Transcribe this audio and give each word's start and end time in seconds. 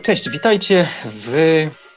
Cześć, 0.00 0.30
witajcie 0.30 0.88
w 1.04 1.34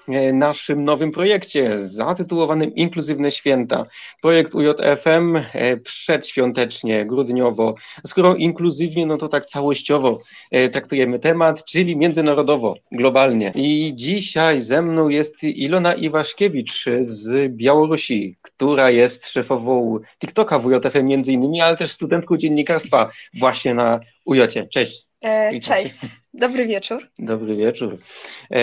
e, 0.08 0.34
naszym 0.34 0.84
nowym 0.84 1.12
projekcie 1.12 1.88
zatytułowanym 1.88 2.76
Inkluzywne 2.76 3.32
Święta. 3.32 3.86
Projekt 4.22 4.56
UJFM 4.56 5.36
e, 5.36 5.78
przedświątecznie, 5.78 7.06
grudniowo. 7.06 7.76
Skoro 8.06 8.36
inkluzywnie, 8.36 9.06
no 9.06 9.18
to 9.18 9.28
tak 9.28 9.46
całościowo 9.46 10.20
e, 10.52 10.70
traktujemy 10.70 11.20
temat, 11.20 11.66
czyli 11.66 11.98
międzynarodowo, 11.98 12.76
globalnie. 12.92 13.52
I 13.56 13.92
dzisiaj 13.96 14.62
ze 14.62 14.82
mną 14.82 15.10
jest 15.10 15.44
Ilona 15.44 15.94
Iwaszkiewicz 15.94 16.86
z 17.02 17.52
Białorusi, 17.56 18.38
która 18.42 18.90
jest 18.90 19.28
szefową 19.28 20.00
TikToka 20.20 20.60
w 20.60 20.66
UJFM 20.66 21.06
między 21.06 21.32
innymi, 21.32 21.62
ale 21.62 21.78
też 21.78 21.92
studentką 21.92 22.38
dziennikarstwa 22.38 23.12
właśnie 23.34 23.74
na 23.74 24.00
UJ. 24.26 24.42
Cześć. 24.74 25.05
E, 25.26 25.60
cześć, 25.60 25.96
dobry 26.34 26.68
wieczór. 26.68 27.10
Dobry 27.20 27.56
wieczór. 27.56 27.98
E, 28.52 28.60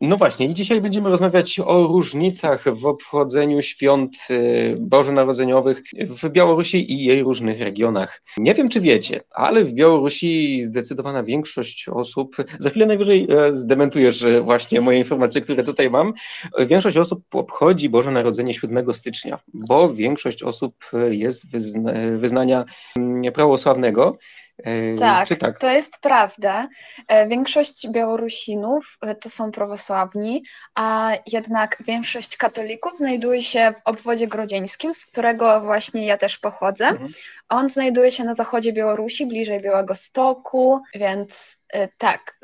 no 0.00 0.16
właśnie, 0.16 0.46
i 0.46 0.54
dzisiaj 0.54 0.80
będziemy 0.80 1.10
rozmawiać 1.10 1.60
o 1.60 1.86
różnicach 1.86 2.64
w 2.74 2.86
obchodzeniu 2.86 3.62
świąt 3.62 4.16
e, 4.30 4.36
bożonarodzeniowych 4.80 5.82
w 5.92 6.28
Białorusi 6.28 6.92
i 6.92 7.04
jej 7.04 7.22
różnych 7.22 7.60
regionach. 7.60 8.22
Nie 8.36 8.54
wiem, 8.54 8.68
czy 8.68 8.80
wiecie, 8.80 9.20
ale 9.30 9.64
w 9.64 9.72
Białorusi 9.72 10.60
zdecydowana 10.62 11.22
większość 11.22 11.88
osób, 11.88 12.36
za 12.58 12.70
chwilę 12.70 12.86
najwyżej 12.86 13.28
zdementujesz 13.50 14.24
właśnie 14.42 14.80
moje 14.80 14.98
informacje, 14.98 15.40
które 15.40 15.64
tutaj 15.64 15.90
mam, 15.90 16.12
większość 16.66 16.96
osób 16.96 17.24
obchodzi 17.32 17.88
Boże 17.88 18.10
Narodzenie 18.10 18.54
7 18.54 18.94
stycznia, 18.94 19.38
bo 19.54 19.94
większość 19.94 20.42
osób 20.42 20.74
jest 21.10 21.46
wyznania 22.18 22.64
mm, 22.96 23.32
prawosławnego. 23.32 24.18
Tak, 24.98 25.28
tak, 25.38 25.58
to 25.58 25.70
jest 25.70 25.98
prawda. 26.00 26.68
E, 27.08 27.28
większość 27.28 27.88
Białorusinów 27.88 28.98
e, 29.00 29.14
to 29.14 29.30
są 29.30 29.52
prawosławni, 29.52 30.42
a 30.74 31.12
jednak 31.26 31.82
większość 31.86 32.36
katolików 32.36 32.98
znajduje 32.98 33.42
się 33.42 33.72
w 33.76 33.80
obwodzie 33.88 34.26
grodzieńskim, 34.26 34.94
z 34.94 35.06
którego 35.06 35.60
właśnie 35.60 36.06
ja 36.06 36.18
też 36.18 36.38
pochodzę. 36.38 36.86
Mhm. 36.86 37.12
On 37.48 37.68
znajduje 37.68 38.10
się 38.10 38.24
na 38.24 38.34
zachodzie 38.34 38.72
Białorusi, 38.72 39.26
bliżej 39.26 39.60
Białego 39.60 39.94
Stoku, 39.94 40.80
więc 40.94 41.62
e, 41.72 41.88
tak, 41.88 42.38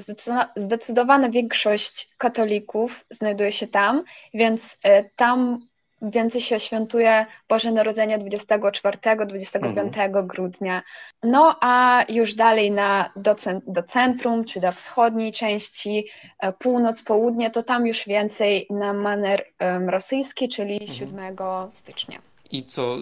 zdecydowana 0.57 1.29
większość 1.31 2.09
katolików 2.19 3.05
znajduje 3.11 3.53
się 3.53 3.67
tam, 3.67 4.05
więc 4.35 4.79
tam 5.17 5.67
więcej 6.03 6.41
się 6.41 6.61
świętuje 6.61 7.27
Boże 7.49 7.73
Narodzenie 7.73 8.19
24-25 8.19 9.67
mhm. 9.67 10.27
grudnia. 10.27 10.83
No 11.23 11.57
a 11.61 12.05
już 12.09 12.35
dalej 12.35 12.71
na, 12.71 13.13
do, 13.17 13.35
do 13.67 13.83
centrum, 13.83 14.45
czy 14.45 14.61
do 14.61 14.73
wschodniej 14.73 15.33
części, 15.33 16.09
e, 16.39 16.53
północ, 16.53 17.03
południe, 17.03 17.51
to 17.51 17.63
tam 17.63 17.87
już 17.87 18.07
więcej 18.07 18.67
na 18.71 18.93
maner 18.93 19.45
um, 19.61 19.89
rosyjski, 19.89 20.49
czyli 20.49 20.81
mhm. 20.81 20.99
7 20.99 21.37
stycznia. 21.71 22.32
I 22.53 22.63
co, 22.63 22.97
y, 22.97 23.01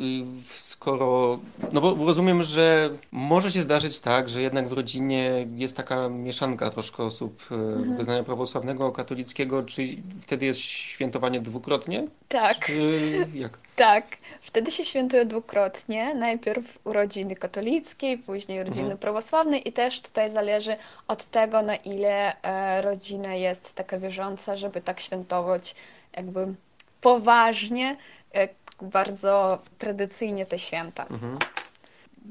skoro. 0.57 1.39
No 1.73 1.81
bo 1.81 2.07
rozumiem, 2.07 2.43
że 2.43 2.91
może 3.13 3.53
się 3.53 3.63
zdarzyć 3.63 4.01
tak, 4.01 4.29
że 4.29 4.43
jednak 4.43 4.69
w 4.69 4.73
rodzinie 4.73 5.47
jest 5.57 5.77
taka 5.77 6.09
mieszanka 6.09 6.71
troszkę 6.71 7.03
osób 7.03 7.47
e, 7.51 7.55
mhm. 7.55 7.97
wyznania 7.97 8.23
prawosławnego, 8.23 8.93
katolickiego, 8.93 9.63
czy 9.63 9.83
wtedy 10.21 10.47
jest 10.47 10.61
świętowanie 10.61 11.41
dwukrotnie? 11.41 12.07
Tak. 12.29 12.67
Czy 12.67 13.27
jak? 13.35 13.59
Tak. 13.77 14.17
Wtedy 14.43 14.71
się 14.71 14.85
świętuje 14.85 15.25
dwukrotnie. 15.25 16.15
Najpierw 16.15 16.79
urodziny 16.85 17.37
katolickiej, 17.37 18.19
później 18.19 18.61
urodziny 18.61 18.83
mhm. 18.83 18.99
prawosławnej, 18.99 19.69
i 19.69 19.73
też 19.73 20.01
tutaj 20.01 20.31
zależy 20.31 20.77
od 21.09 21.25
tego, 21.27 21.63
na 21.63 21.77
ile 21.77 22.43
e, 22.43 22.83
rodzina 22.83 23.35
jest 23.35 23.75
taka 23.75 23.99
wierząca, 23.99 24.57
żeby 24.57 24.81
tak 24.81 25.01
świętować 25.01 25.75
jakby 26.17 26.55
poważnie 27.01 27.97
e, 28.33 28.49
bardzo 28.85 29.59
tradycyjnie 29.79 30.47
te 30.47 30.59
święta. 30.59 31.07
Mhm. 31.07 31.39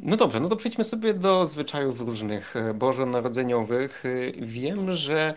No 0.01 0.17
dobrze, 0.17 0.39
no 0.39 0.49
to 0.49 0.55
przejdźmy 0.55 0.83
sobie 0.83 1.13
do 1.13 1.47
zwyczajów 1.47 1.99
różnych 2.01 2.55
e, 2.55 2.73
bożonarodzeniowych. 2.73 4.03
E, 4.05 4.31
wiem, 4.31 4.93
że 4.93 5.33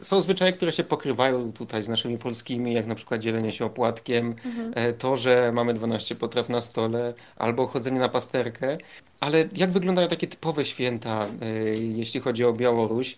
są 0.00 0.20
zwyczaje, 0.20 0.52
które 0.52 0.72
się 0.72 0.84
pokrywają 0.84 1.52
tutaj 1.52 1.82
z 1.82 1.88
naszymi 1.88 2.18
polskimi, 2.18 2.74
jak 2.74 2.86
na 2.86 2.94
przykład 2.94 3.20
dzielenie 3.20 3.52
się 3.52 3.64
opłatkiem, 3.64 4.34
mhm. 4.44 4.72
E, 4.74 4.92
to, 4.92 5.16
że 5.16 5.52
mamy 5.52 5.74
12 5.74 6.14
potraw 6.14 6.48
na 6.48 6.62
stole, 6.62 7.14
albo 7.36 7.66
chodzenie 7.66 8.00
na 8.00 8.08
pasterkę. 8.08 8.78
Ale 9.20 9.48
jak 9.52 9.70
wyglądają 9.70 10.08
takie 10.08 10.26
typowe 10.26 10.64
święta, 10.64 11.26
jeśli 11.74 12.20
chodzi 12.20 12.44
o 12.44 12.52
Białoruś? 12.52 13.16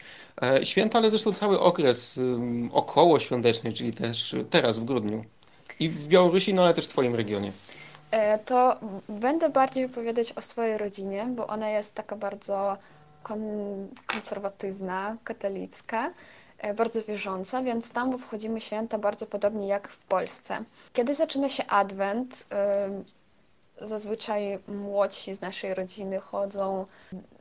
Święta, 0.63 0.99
ale 0.99 1.11
zresztą 1.11 1.33
cały 1.33 1.61
okres 1.61 2.21
około 2.73 3.21
świąteczny, 3.21 3.73
czyli 3.73 3.93
też 3.93 4.37
teraz 4.51 4.79
w 4.79 4.85
grudniu. 4.85 5.25
I 5.81 5.89
w 5.89 6.09
Białorusi, 6.09 6.55
no 6.55 6.63
ale 6.63 6.75
też 6.75 6.85
w 6.85 6.89
Twoim 6.89 7.15
regionie. 7.15 7.53
E, 8.11 8.39
to 8.39 8.77
będę 9.09 9.51
bardziej 9.51 9.85
opowiadać 9.85 10.33
o 10.33 10.41
swojej 10.41 10.79
rodzinie, 10.79 11.27
bo 11.31 11.47
ona 11.47 11.71
jest 11.71 11.95
taka 11.95 12.17
bardzo 12.17 12.77
kon- 13.23 13.89
konserwatywna, 14.07 15.17
katolicka, 15.25 16.11
e, 16.59 16.75
bardzo 16.75 17.05
wierząca, 17.05 17.63
więc 17.63 17.93
tam 17.93 18.15
obchodzimy 18.15 18.61
święta 18.61 18.99
bardzo 18.99 19.27
podobnie 19.27 19.69
jak 19.69 19.89
w 19.89 20.03
Polsce. 20.03 20.65
Kiedy 20.93 21.15
zaczyna 21.15 21.49
się 21.49 21.67
Adwent, 21.67 22.47
e, 22.53 22.89
zazwyczaj 23.81 24.59
młodsi 24.69 25.35
z 25.35 25.41
naszej 25.41 25.75
rodziny 25.75 26.21
chodzą 26.21 26.87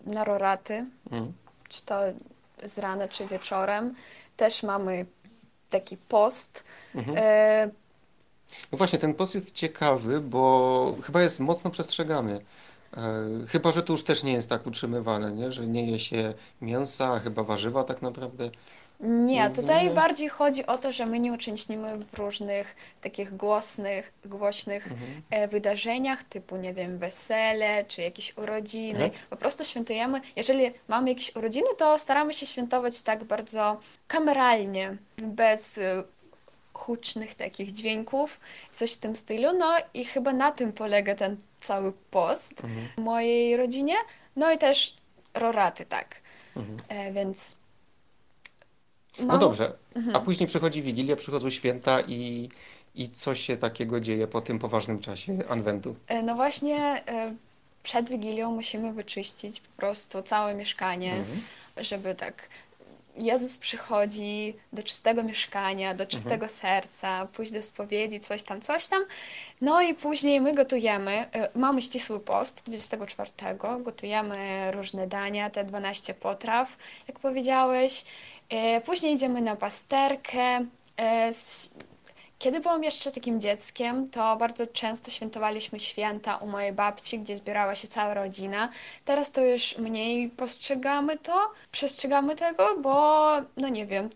na 0.05 0.23
roraty, 0.23 0.85
mm. 1.11 1.33
czy 1.69 1.85
to 1.85 1.99
z 2.65 2.77
rana, 2.77 3.07
czy 3.07 3.27
wieczorem. 3.27 3.95
Też 4.37 4.63
mamy 4.63 5.05
taki 5.69 5.97
post. 5.97 6.63
Mhm. 6.95 7.17
No 8.71 8.77
właśnie, 8.77 8.99
ten 8.99 9.13
post 9.13 9.35
jest 9.35 9.51
ciekawy, 9.51 10.19
bo 10.19 10.95
chyba 11.03 11.21
jest 11.21 11.39
mocno 11.39 11.71
przestrzegany. 11.71 12.41
E, 12.97 13.01
chyba, 13.47 13.71
że 13.71 13.83
tu 13.83 13.93
już 13.93 14.03
też 14.03 14.23
nie 14.23 14.33
jest 14.33 14.49
tak 14.49 14.67
utrzymywane, 14.67 15.31
nie? 15.31 15.51
że 15.51 15.67
nie 15.67 15.91
je 15.91 15.99
się 15.99 16.33
mięsa, 16.61 17.19
chyba 17.19 17.43
warzywa 17.43 17.83
tak 17.83 18.01
naprawdę. 18.01 18.49
Nie, 18.99 19.49
tutaj 19.49 19.89
bardziej 19.89 20.29
chodzi 20.29 20.65
o 20.65 20.77
to, 20.77 20.91
że 20.91 21.05
my 21.05 21.19
nie 21.19 21.33
uczestniczymy 21.33 21.97
w 22.13 22.17
różnych 22.17 22.75
takich 23.01 23.35
głosnych, 23.35 24.13
głośnych 24.25 24.91
mhm. 24.91 25.21
E, 25.29 25.47
wydarzeniach, 25.47 26.23
typu, 26.23 26.57
nie 26.57 26.73
wiem, 26.73 26.97
wesele, 26.97 27.85
czy 27.85 28.01
jakieś 28.01 28.37
urodziny. 28.37 29.03
Mhm. 29.03 29.11
Po 29.29 29.35
prostu 29.35 29.63
świętujemy, 29.63 30.21
jeżeli 30.35 30.71
mamy 30.87 31.09
jakieś 31.09 31.35
urodziny, 31.35 31.67
to 31.77 31.97
staramy 31.97 32.33
się 32.33 32.45
świętować 32.45 33.01
tak 33.01 33.23
bardzo 33.23 33.79
kameralnie, 34.07 34.97
bez 35.17 35.77
e, 35.77 36.03
hucznych 36.77 37.35
takich 37.35 37.71
dźwięków, 37.71 38.39
coś 38.71 38.93
w 38.93 38.99
tym 38.99 39.15
stylu. 39.15 39.57
No 39.57 39.77
i 39.93 40.05
chyba 40.05 40.33
na 40.33 40.51
tym 40.51 40.73
polega 40.73 41.15
ten 41.15 41.37
cały 41.61 41.93
post 42.11 42.63
mhm. 42.63 42.87
w 42.97 43.01
mojej 43.01 43.57
rodzinie. 43.57 43.95
No 44.35 44.51
i 44.51 44.57
też 44.57 44.97
roraty, 45.33 45.85
tak. 45.85 46.21
Mhm. 46.55 46.79
E, 46.87 47.13
więc. 47.13 47.57
Mam... 49.19 49.27
No 49.27 49.37
dobrze. 49.37 49.73
Mhm. 49.95 50.15
A 50.15 50.19
później 50.19 50.47
przychodzi 50.47 50.81
Wigilia, 50.81 51.15
przychodzą 51.15 51.49
święta 51.49 52.01
i, 52.01 52.49
i 52.95 53.09
co 53.09 53.35
się 53.35 53.57
takiego 53.57 53.99
dzieje 53.99 54.27
po 54.27 54.41
tym 54.41 54.59
poważnym 54.59 54.99
czasie 54.99 55.39
Anwentu? 55.49 55.95
E, 56.07 56.23
no 56.23 56.35
właśnie. 56.35 56.77
E, 57.07 57.35
przed 57.83 58.09
Wigilią 58.09 58.51
musimy 58.51 58.93
wyczyścić 58.93 59.61
po 59.61 59.71
prostu 59.77 60.21
całe 60.23 60.55
mieszkanie, 60.55 61.13
mhm. 61.13 61.41
żeby 61.77 62.15
tak 62.15 62.49
Jezus 63.17 63.57
przychodzi 63.57 64.53
do 64.73 64.83
czystego 64.83 65.23
mieszkania, 65.23 65.93
do 65.93 66.05
czystego 66.05 66.33
mhm. 66.33 66.49
serca, 66.49 67.27
pójść 67.33 67.51
do 67.51 67.63
spowiedzi, 67.63 68.19
coś 68.19 68.43
tam, 68.43 68.61
coś 68.61 68.87
tam. 68.87 69.05
No 69.61 69.81
i 69.81 69.93
później 69.93 70.41
my 70.41 70.53
gotujemy, 70.53 71.25
y, 71.55 71.59
mamy 71.59 71.81
ścisły 71.81 72.19
post 72.19 72.63
24, 72.65 73.31
gotujemy 73.79 74.71
różne 74.71 75.07
dania, 75.07 75.49
te 75.49 75.63
12 75.63 76.13
potraw, 76.13 76.77
jak 77.07 77.19
powiedziałeś. 77.19 78.05
Y, 78.77 78.81
później 78.81 79.13
idziemy 79.13 79.41
na 79.41 79.55
pasterkę, 79.55 80.59
y, 80.59 81.33
kiedy 82.39 82.59
byłam 82.59 82.83
jeszcze 82.83 83.11
takim 83.11 83.41
dzieckiem, 83.41 84.09
to 84.09 84.35
bardzo 84.35 84.67
często 84.67 85.11
świętowaliśmy 85.11 85.79
święta 85.79 86.37
u 86.37 86.47
mojej 86.47 86.73
babci, 86.73 87.19
gdzie 87.19 87.37
zbierała 87.37 87.75
się 87.75 87.87
cała 87.87 88.13
rodzina. 88.13 88.69
Teraz 89.05 89.31
to 89.31 89.41
już 89.41 89.77
mniej 89.77 90.29
postrzegamy 90.29 91.17
to, 91.17 91.51
przestrzegamy 91.71 92.35
tego, 92.35 92.77
bo 92.81 93.27
no 93.57 93.69
nie 93.69 93.85
wiem, 93.85 94.09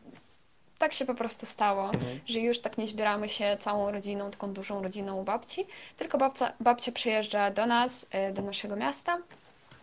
tak 0.77 0.93
się 0.93 1.05
po 1.05 1.15
prostu 1.15 1.45
stało, 1.45 1.85
mhm. 1.85 2.19
że 2.25 2.39
już 2.39 2.59
tak 2.59 2.77
nie 2.77 2.87
zbieramy 2.87 3.29
się 3.29 3.57
całą 3.59 3.91
rodziną, 3.91 4.31
taką 4.31 4.53
dużą 4.53 4.83
rodziną 4.83 5.17
u 5.17 5.23
babci, 5.23 5.65
tylko 5.97 6.17
babcia, 6.17 6.53
babcia 6.59 6.91
przyjeżdża 6.91 7.51
do 7.51 7.65
nas, 7.65 8.07
e, 8.11 8.33
do 8.33 8.41
naszego 8.41 8.75
miasta, 8.75 9.17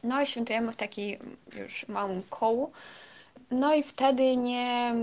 no 0.02 0.23
i 0.23 0.26
świętujemy 0.26 0.73
w 0.73 0.76
taki 0.76 1.17
już 1.56 1.88
małym 1.88 2.23
kołu. 2.31 2.73
No 3.50 3.75
i 3.75 3.82
wtedy 3.82 4.37
nie 4.37 4.94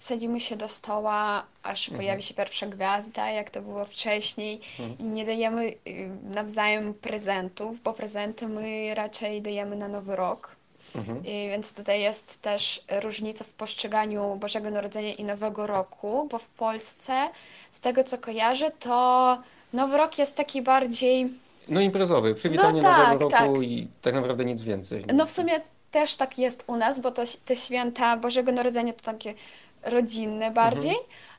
sadzimy 0.00 0.40
się 0.40 0.56
do 0.56 0.68
stoła, 0.68 1.46
aż 1.62 1.88
mhm. 1.88 1.96
pojawi 1.96 2.22
się 2.22 2.34
pierwsza 2.34 2.66
gwiazda, 2.66 3.30
jak 3.30 3.50
to 3.50 3.62
było 3.62 3.84
wcześniej 3.84 4.60
mhm. 4.78 4.98
i 4.98 5.02
nie 5.02 5.24
dajemy 5.24 5.66
y, 5.66 6.10
nawzajem 6.34 6.94
prezentów, 6.94 7.82
bo 7.82 7.92
prezenty 7.92 8.48
my 8.48 8.94
raczej 8.94 9.42
dajemy 9.42 9.76
na 9.76 9.88
nowy 9.88 10.16
rok. 10.16 10.56
Mhm. 10.96 11.26
I 11.26 11.48
więc 11.48 11.74
tutaj 11.74 12.00
jest 12.00 12.42
też 12.42 12.84
różnica 13.02 13.44
w 13.44 13.50
postrzeganiu 13.50 14.36
Bożego 14.36 14.70
Narodzenia 14.70 15.14
i 15.14 15.24
Nowego 15.24 15.66
Roku, 15.66 16.28
bo 16.30 16.38
w 16.38 16.46
Polsce, 16.46 17.28
z 17.70 17.80
tego 17.80 18.04
co 18.04 18.18
kojarzę, 18.18 18.70
to 18.70 19.38
Nowy 19.72 19.96
Rok 19.96 20.18
jest 20.18 20.36
taki 20.36 20.62
bardziej, 20.62 21.30
No 21.68 21.80
imprezowy, 21.80 22.34
przywitanie 22.34 22.82
no 22.82 22.88
tak, 22.88 23.06
Nowego 23.06 23.30
tak. 23.30 23.40
Roku 23.40 23.62
i 23.62 23.88
tak 24.02 24.14
naprawdę 24.14 24.44
nic 24.44 24.62
więcej. 24.62 25.04
No 25.14 25.26
w 25.26 25.30
sumie 25.30 25.60
też 25.90 26.16
tak 26.16 26.38
jest 26.38 26.64
u 26.66 26.76
nas, 26.76 27.00
bo 27.00 27.10
to 27.10 27.22
te 27.44 27.56
święta 27.56 28.16
Bożego 28.16 28.52
Narodzenia 28.52 28.92
to 28.92 29.02
takie 29.02 29.34
rodzinne 29.82 30.50
bardziej, 30.50 30.94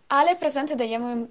ale 0.09 0.35
prezenty 0.35 0.75
dajemy 0.75 1.27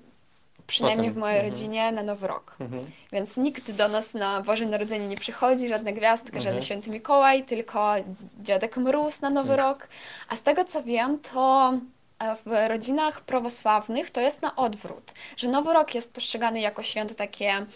przynajmniej 0.66 1.06
Potem. 1.08 1.14
w 1.14 1.16
mojej 1.20 1.36
Mhm. 1.38 1.52
rodzinie 1.52 1.92
na 1.92 2.02
Nowy 2.02 2.26
Rok. 2.26 2.56
Mhm. 2.60 2.86
Więc 3.12 3.36
nikt 3.36 3.70
do 3.72 3.88
nas 3.88 4.14
na 4.14 4.40
Boże 4.40 4.66
Narodzenie 4.66 5.08
nie 5.08 5.16
przychodzi, 5.16 5.68
żadna 5.68 5.92
gwiazdka, 5.92 6.32
żaden 6.36 6.46
Mhm. 6.48 6.62
święty 6.62 6.90
Mikołaj, 6.90 7.44
tylko 7.44 7.94
Dziadek 8.42 8.76
Mróz 8.76 9.20
na 9.20 9.30
Nowy 9.30 9.48
Tak. 9.48 9.58
Rok. 9.58 9.88
A 10.28 10.36
z 10.36 10.42
tego 10.42 10.64
co 10.64 10.82
wiem, 10.82 11.18
to 11.18 11.72
e, 12.18 12.36
w 12.46 12.68
rodzinach 12.68 13.20
prawosławnych 13.20 14.10
to 14.10 14.20
jest 14.20 14.42
na 14.42 14.56
odwrót, 14.56 15.12
że 15.36 15.48
Nowy 15.48 15.72
Rok 15.72 15.94
jest 15.94 16.14
postrzegany 16.14 16.60
jako 16.60 16.82
święto 16.82 17.14
takie 17.14 17.66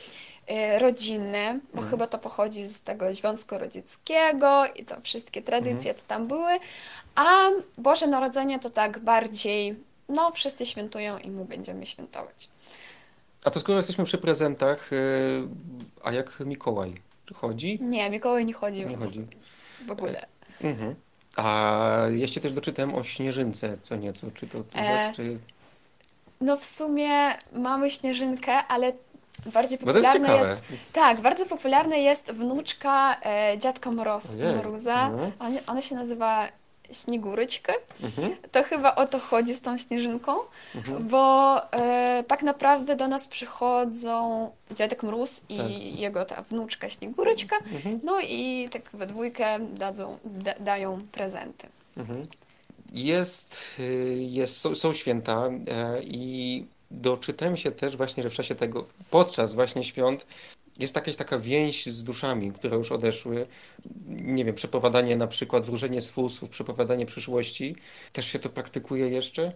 rodzinne, 0.78 1.58
bo 1.74 1.78
Mhm. 1.78 1.90
chyba 1.90 2.06
to 2.06 2.18
pochodzi 2.18 2.68
z 2.68 2.80
tego 2.80 3.14
Związku 3.14 3.58
Radzieckiego 3.58 4.66
i 4.66 4.84
to 4.84 5.00
wszystkie 5.00 5.42
tradycje, 5.42 5.94
co 5.94 6.06
tam 6.06 6.26
były, 6.28 6.52
a 7.14 7.24
Boże 7.78 8.06
Narodzenie 8.06 8.58
to 8.58 8.70
tak 8.70 8.98
bardziej, 8.98 9.76
no 10.08 10.30
wszyscy 10.32 10.66
świętują 10.66 11.18
i 11.18 11.30
my 11.30 11.44
będziemy 11.44 11.86
świętować. 11.86 12.48
A 13.44 13.50
to 13.50 13.60
skoro 13.60 13.76
jesteśmy 13.78 14.04
przy 14.04 14.18
prezentach, 14.18 14.92
y, 14.92 15.42
a 16.04 16.12
jak 16.12 16.40
Mikołaj? 16.40 16.94
Czy 17.26 17.34
chodzi? 17.34 17.78
Nie, 17.82 18.10
Mikołaj 18.10 18.44
nie 18.46 18.52
chodzi 18.52 18.86
Nie 18.86 18.96
chodzi. 18.96 19.26
w 19.86 19.90
ogóle. 19.90 20.26
Mhm. 20.62 20.94
A 21.36 22.02
jeszcze 22.10 22.40
też 22.40 22.52
doczytałem 22.52 22.94
o 22.94 23.04
śnieżynce 23.04 23.76
co 23.82 23.96
nieco. 23.96 24.26
Czy 24.34 24.46
to 24.46 24.58
E, 24.74 24.92
jest, 24.94 25.16
czy... 25.16 25.38
No 26.40 26.56
w 26.56 26.64
sumie 26.64 27.34
mamy 27.52 27.90
Śnieżynkę, 27.90 28.52
ale 28.52 28.92
bardziej 29.52 29.78
to 29.78 29.92
jest 30.36 30.50
jest... 30.50 30.62
Tak, 30.92 31.20
bardzo 31.20 31.46
popularna 31.46 31.96
jest 31.96 32.32
wnuczka 32.32 33.20
e, 33.20 33.58
dziadka 33.58 33.90
Mroz, 33.90 34.26
Ojej, 34.34 34.56
Mroza. 34.56 35.10
no. 35.10 35.30
Ona, 35.38 35.60
ona 35.66 35.82
się 35.82 35.94
nazywa 35.94 36.48
Śniegureczka. 36.92 37.72
Mhm. 38.02 38.36
To 38.52 38.62
chyba 38.62 38.94
o 38.94 39.06
to 39.06 39.18
chodzi 39.18 39.54
z 39.54 39.60
tą 39.60 39.78
Śnieżynką, 39.78 40.32
Mhm. 40.74 41.08
bo 41.08 41.56
e, 41.72 42.24
tak 42.28 42.42
naprawdę 42.42 42.96
do 42.96 43.08
nas 43.08 43.28
przychodzą 43.28 44.50
dziadek 44.70 45.02
Mróz 45.02 45.42
i 45.48 45.56
Tak. 45.58 45.70
jego 46.00 46.24
ta 46.24 46.42
wnuczka 46.42 46.88
Śniegureczka, 46.90 47.56
Mhm. 47.56 48.00
no 48.04 48.20
i 48.20 48.68
tak 48.72 48.82
we 48.92 49.06
dwójkę 49.06 49.58
dadzą, 49.60 50.18
da, 50.24 50.54
dają 50.60 51.00
prezenty. 51.12 51.66
Mhm. 51.96 52.26
Jest, 52.92 53.62
y, 53.78 54.16
jest, 54.20 54.56
są, 54.56 54.74
są 54.74 54.94
święta 54.94 55.42
e, 55.68 56.02
i 56.02 56.66
doczytałem 56.90 57.56
się 57.56 57.70
też 57.70 57.96
właśnie, 57.96 58.22
że 58.22 58.30
w 58.30 58.34
czasie 58.34 58.54
tego, 58.54 58.84
podczas 59.10 59.54
właśnie 59.54 59.84
świąt 59.84 60.26
jest 60.78 60.96
jakaś 60.96 61.16
taka 61.16 61.38
więź 61.38 61.86
z 61.86 62.04
duszami, 62.04 62.52
które 62.52 62.76
już 62.76 62.92
odeszły. 62.92 63.46
Nie 64.06 64.44
wiem, 64.44 64.54
przepowiadanie 64.54 65.16
na 65.16 65.26
przykład, 65.26 65.64
wróżenie 65.64 66.00
z 66.00 66.10
fusów, 66.10 66.50
przepowiadanie 66.50 67.06
przyszłości. 67.06 67.76
Też 68.12 68.26
się 68.26 68.38
to 68.38 68.48
praktykuje 68.48 69.08
jeszcze? 69.08 69.52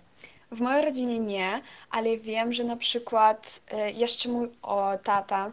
W 0.53 0.61
mojej 0.61 0.85
rodzinie 0.85 1.19
nie, 1.19 1.63
ale 1.91 2.17
wiem, 2.17 2.53
że 2.53 2.65
na 2.65 2.77
przykład 2.77 3.61
e, 3.71 3.91
jeszcze 3.91 4.29
mój 4.29 4.49
o, 4.63 4.93
tata, 5.05 5.53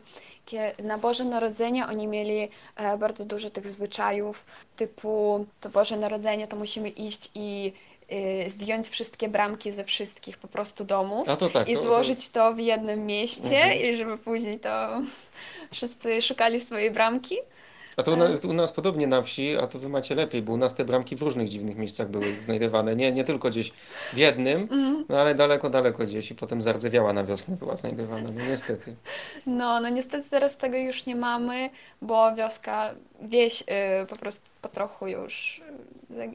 na 0.83 0.97
Boże 0.97 1.23
Narodzenie 1.23 1.87
oni 1.87 2.07
mieli 2.07 2.49
e, 2.75 2.97
bardzo 2.97 3.25
dużo 3.25 3.49
tych 3.49 3.67
zwyczajów, 3.67 4.45
typu 4.75 5.45
to 5.61 5.69
Boże 5.69 5.97
Narodzenie 5.97 6.47
to 6.47 6.55
musimy 6.55 6.89
iść 6.89 7.29
i 7.35 7.73
zdjąć 8.47 8.89
wszystkie 8.89 9.29
bramki 9.29 9.71
ze 9.71 9.83
wszystkich 9.83 10.37
po 10.37 10.47
prostu 10.47 10.83
domów 10.85 11.29
A 11.29 11.35
to 11.35 11.49
tak. 11.49 11.69
i 11.69 11.73
to, 11.73 11.79
to, 11.79 11.85
złożyć 11.87 12.29
to 12.29 12.53
w 12.53 12.59
jednym 12.59 13.05
mieście 13.05 13.57
Mhm. 13.63 13.81
i 13.81 13.97
żeby 13.97 14.17
później 14.17 14.59
to 14.59 15.01
wszyscy 15.71 16.21
szukali 16.21 16.59
swojej 16.59 16.91
bramki. 16.91 17.37
a 17.97 18.03
to 18.03 18.11
u 18.11 18.15
nas, 18.15 18.45
u 18.45 18.53
nas 18.53 18.71
podobnie 18.71 19.07
na 19.07 19.21
wsi, 19.21 19.57
a 19.57 19.67
to 19.67 19.79
wy 19.79 19.89
macie 19.89 20.15
lepiej, 20.15 20.41
bo 20.41 20.53
u 20.53 20.57
nas 20.57 20.75
te 20.75 20.85
bramki 20.85 21.15
w 21.15 21.21
różnych 21.21 21.49
dziwnych 21.49 21.77
miejscach 21.77 22.09
były 22.09 22.31
znajdowane. 22.41 22.95
Nie, 22.95 23.11
nie 23.11 23.23
tylko 23.23 23.49
gdzieś 23.49 23.71
w 24.13 24.17
jednym, 24.17 24.61
Mhm. 24.61 25.05
no 25.09 25.17
ale 25.21 25.35
daleko, 25.35 25.69
daleko 25.69 26.03
gdzieś 26.03 26.31
i 26.31 26.35
potem 26.35 26.61
zardzewiała 26.61 27.13
na 27.13 27.23
wiosnę 27.23 27.55
była 27.55 27.75
znajdowana. 27.75 28.29
No 28.35 28.45
niestety. 28.49 28.95
No, 29.45 29.79
no 29.79 29.89
niestety 29.89 30.29
teraz 30.29 30.57
tego 30.57 30.77
już 30.77 31.05
nie 31.05 31.15
mamy, 31.15 31.69
bo 32.01 32.35
wioska, 32.35 32.91
wieś 33.21 33.61
y, 33.61 33.65
po 34.09 34.15
prostu 34.15 34.49
po 34.61 34.69
trochu 34.69 35.07
już 35.07 35.61
y, 35.64 35.64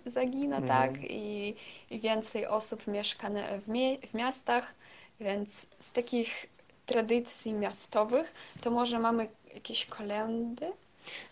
zagina, 0.07 0.57
Mhm. 0.57 0.69
tak? 0.69 1.05
I, 1.11 1.55
I 1.91 2.01
więcej 2.01 2.47
osób 2.47 2.87
mieszka 2.87 3.31
w, 3.67 3.69
mie 3.69 3.99
w 3.99 4.15
miastach, 4.15 4.75
więc 5.21 5.67
z 5.79 5.93
takich 5.93 6.47
tradycji 6.87 7.53
miastowych 7.53 8.33
to 8.61 8.71
może 8.71 8.99
mamy 8.99 9.29
jakieś 9.55 9.87
kolendy? 9.87 10.67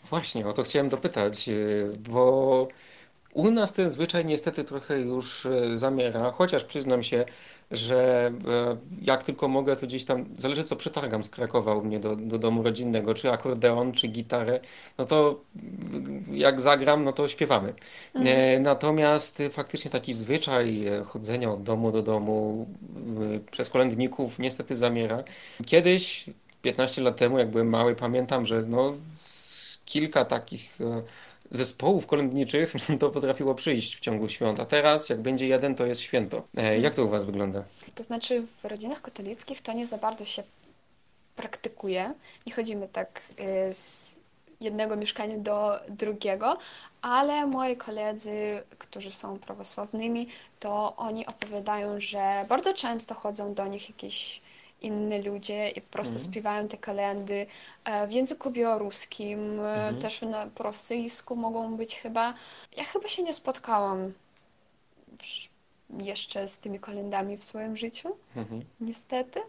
Właśnie, 0.04 0.46
o 0.46 0.52
to 0.52 0.62
chciałem 0.62 0.88
dopytać, 0.88 1.48
yy, 1.48 1.92
bo 2.08 2.68
u 3.34 3.50
nas 3.50 3.72
ten 3.72 3.90
zwyczaj 3.90 4.24
niestety 4.24 4.64
trochę 4.64 5.00
już 5.00 5.46
e, 5.46 5.76
zamiera, 5.76 6.30
chociaż 6.30 6.64
przyznam 6.64 7.02
się, 7.02 7.24
że 7.70 8.32
e, 8.48 8.76
jak 9.02 9.22
tylko 9.22 9.48
mogę, 9.48 9.76
to 9.76 9.86
gdzieś 9.86 10.04
tam, 10.04 10.24
zależy 10.38 10.64
co 10.64 10.76
przetargam 10.76 11.24
z 11.24 11.28
Krakowa 11.28 11.74
u 11.74 11.84
mnie 11.84 12.00
do, 12.00 12.16
do 12.16 12.38
domu 12.38 12.62
rodzinnego, 12.62 13.14
czy 13.14 13.32
akordeon, 13.32 13.92
czy 13.92 14.08
gitarę, 14.08 14.60
no 14.98 15.04
to 15.04 15.40
jak 16.30 16.60
zagram, 16.60 17.04
no 17.04 17.12
to 17.12 17.28
śpiewamy. 17.28 17.74
E, 18.14 18.60
Natomiast 18.60 19.42
faktycznie 19.50 19.90
taki 19.90 20.12
zwyczaj 20.12 20.86
e, 20.86 21.04
chodzenia 21.04 21.50
od 21.52 21.62
domu 21.62 21.92
do 21.92 22.02
domu 22.02 22.66
przez 23.50 23.70
kolędników 23.70 24.38
niestety 24.38 24.76
zamiera. 24.76 25.24
Kiedyś, 25.66 26.30
15 26.62 27.02
lat 27.02 27.16
temu, 27.16 27.38
jak 27.38 27.50
byłem 27.50 27.68
mały, 27.68 27.96
pamiętam, 27.96 28.46
że 28.46 28.62
no, 28.66 28.94
kilka 29.84 30.24
takich 30.24 30.78
zespołów 31.50 32.06
kolędniczych 32.06 32.72
to 33.00 33.10
potrafiło 33.10 33.54
przyjść 33.54 33.96
w 33.96 34.00
ciągu 34.00 34.28
świąt, 34.28 34.60
a 34.60 34.66
teraz 34.66 35.08
jak 35.08 35.20
będzie 35.20 35.46
jeden, 35.48 35.74
to 35.74 35.86
jest 35.86 36.00
święto. 36.00 36.42
E, 36.56 36.78
Jak 36.78 36.94
to 36.94 37.04
u 37.04 37.08
Was 37.08 37.24
wygląda? 37.24 37.64
To 37.94 38.02
znaczy 38.02 38.46
w 38.62 38.64
rodzinach 38.64 39.02
katolickich 39.02 39.60
to 39.62 39.72
nie 39.72 39.86
za 39.86 39.98
bardzo 39.98 40.24
się 40.24 40.42
praktykuje. 41.36 42.12
Nie 42.46 42.52
chodzimy 42.52 42.88
tak 42.92 43.22
y, 43.68 43.72
z 43.72 44.20
jednego 44.60 44.96
mieszkania 44.96 45.38
do 45.38 45.78
drugiego, 45.88 46.58
ale 47.02 47.46
moi 47.46 47.76
koledzy, 47.76 48.62
którzy 48.78 49.12
są 49.12 49.38
prawosławnymi, 49.38 50.28
to 50.60 50.96
oni 50.96 51.26
opowiadają, 51.26 52.00
że 52.00 52.44
bardzo 52.48 52.74
często 52.74 53.14
chodzą 53.14 53.54
do 53.54 53.66
nich 53.66 53.88
jakieś 53.88 54.40
inne 54.82 55.18
ludzie 55.22 55.68
i 55.70 55.80
po 55.80 55.92
prostu 55.92 56.14
Mhm. 56.14 56.32
śpiewają 56.32 56.68
te 56.68 56.76
kolendy 56.78 57.46
e, 57.84 58.06
w 58.06 58.12
języku 58.12 58.50
białoruskim, 58.50 59.60
Mhm. 59.60 59.98
też 59.98 60.22
na, 60.22 60.46
po 60.46 60.62
rosyjsku 60.64 61.36
mogą 61.36 61.76
być 61.76 61.94
chyba. 61.96 62.34
Ja 62.76 62.84
chyba 62.84 63.08
się 63.08 63.22
nie 63.22 63.34
spotkałam 63.34 64.12
jeszcze 66.00 66.48
z 66.48 66.58
tymi 66.58 66.78
kolendami 66.80 67.36
w 67.36 67.44
swoim 67.44 67.76
życiu 67.76 68.16
Mhm. 68.36 68.64
niestety, 68.80 69.40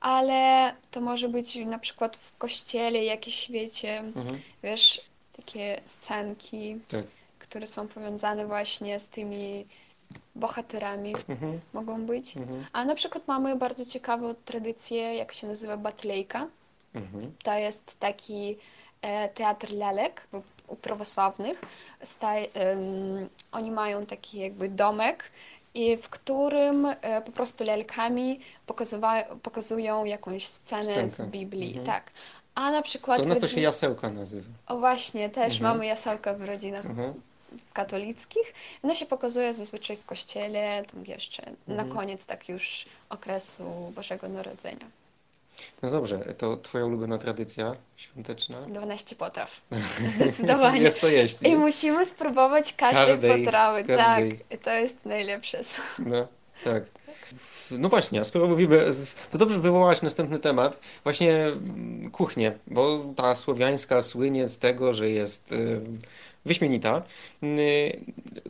ale 0.00 0.72
to 0.90 1.00
może 1.00 1.28
być 1.28 1.54
na 1.56 1.78
przykład 1.78 2.16
w 2.16 2.36
kościele 2.36 3.04
jakieś, 3.04 3.50
wiecie, 3.50 3.98
Mhm. 3.98 4.40
wiesz, 4.62 5.00
takie 5.36 5.80
scenki, 5.84 6.76
Tak. 6.88 7.04
które 7.38 7.66
są 7.66 7.88
powiązane 7.88 8.46
właśnie 8.46 9.00
z 9.00 9.08
tymi 9.08 9.66
bohaterami, 10.34 11.14
Mhm. 11.28 11.60
mogą 11.72 12.06
być. 12.06 12.36
Mhm. 12.36 12.66
A 12.72 12.84
na 12.84 12.94
przykład 12.94 13.28
mamy 13.28 13.56
bardzo 13.56 13.84
ciekawą 13.84 14.34
tradycję, 14.44 15.14
jak 15.14 15.32
się 15.32 15.46
nazywa 15.46 15.76
Batlejka. 15.76 16.46
Mhm. 16.94 17.32
To 17.42 17.54
jest 17.54 17.98
taki 17.98 18.56
e, 19.02 19.28
teatr 19.28 19.72
lalek 19.72 20.26
u 20.66 20.76
prawosławnych. 20.76 21.60
Staj, 22.02 22.50
em, 22.54 23.28
oni 23.52 23.70
mają 23.70 24.06
taki 24.06 24.38
jakby 24.38 24.68
domek, 24.68 25.30
i 25.74 25.96
w 25.96 26.08
którym 26.08 26.86
e, 26.86 27.22
po 27.22 27.32
prostu 27.32 27.64
lalkami 27.64 28.40
pokazują 29.42 30.04
jakąś 30.04 30.46
scenę 30.46 31.08
z. 31.08 31.22
Biblii. 31.22 31.68
Mhm. 31.68 31.86
Tak. 31.86 32.10
A 32.54 32.70
na 32.70 32.82
przykład 32.82 33.22
To 33.22 33.34
w 33.34 33.40
to 33.40 33.48
się 33.48 33.60
jasełka 33.60 34.10
nazywa. 34.10 34.48
O 34.66 34.78
właśnie, 34.78 35.30
też 35.30 35.60
mamy 35.60 35.86
jasełka 35.86 36.34
w 36.34 36.42
rodzinach 36.42 36.86
Mhm. 36.86 37.14
Katolickich. 37.72 38.54
Ono 38.82 38.94
się 38.94 39.06
pokazuje 39.06 39.52
zazwyczaj 39.54 39.96
w 39.96 40.04
kościele, 40.04 40.82
tam 40.92 41.04
jeszcze 41.06 41.42
na 41.68 41.74
Mhm. 41.82 41.90
koniec 41.92 42.26
tak 42.26 42.48
już 42.48 42.84
okresu 43.08 43.92
Bożego 43.96 44.28
Narodzenia. 44.28 44.86
No 45.82 45.90
dobrze, 45.90 46.18
to 46.38 46.56
Twoja 46.56 46.84
ulubiona 46.84 47.18
tradycja 47.18 47.74
świąteczna? 47.96 48.60
12 48.60 49.16
potraw. 49.16 49.60
Zdecydowanie. 50.16 50.80
Jest 50.80 51.00
to 51.00 51.08
jeść. 51.08 51.36
I 51.42 51.56
musimy 51.56 52.06
spróbować 52.06 52.72
każdej, 52.72 53.06
Każdej, 53.06 53.44
potrawy. 53.44 53.84
każdej. 53.84 54.38
Tak, 54.48 54.58
to 54.60 54.70
jest 54.70 55.04
najlepsze. 55.04 55.60
No, 55.98 56.26
tak. 56.64 56.82
No 57.70 57.88
właśnie, 57.88 58.20
a 58.20 58.24
skoro 58.24 58.46
mówimy, 58.46 58.84
to 59.32 59.38
dobrze 59.38 59.58
wywołałaś 59.60 60.02
następny 60.02 60.38
temat, 60.38 60.80
właśnie 61.04 61.32
mm, 61.46 62.10
kuchnię, 62.10 62.52
bo 62.66 63.04
ta 63.16 63.34
słowiańska 63.34 64.02
słynie 64.02 64.48
z 64.48 64.58
tego, 64.58 64.94
że 64.94 65.10
jest 65.10 65.54
wyśmienita, 66.48 67.02
y, 67.42 68.00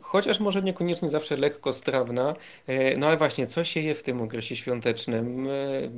chociaż 0.01 0.39
może 0.39 0.61
niekoniecznie 0.61 1.09
zawsze 1.09 1.37
lekko 1.37 1.73
strawna. 1.73 2.35
Y, 2.69 2.95
No 2.97 3.07
ale 3.07 3.17
właśnie, 3.17 3.47
co 3.47 3.63
się 3.63 3.79
je 3.79 3.95
w 3.95 4.03
tym 4.03 4.21
okresie 4.21 4.55
świątecznym? 4.55 5.47
Y, 5.47 5.89